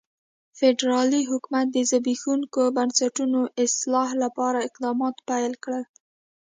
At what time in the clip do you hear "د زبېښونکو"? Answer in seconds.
1.71-2.61